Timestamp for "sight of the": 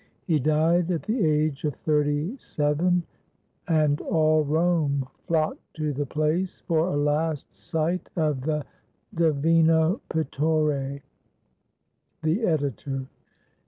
7.53-8.65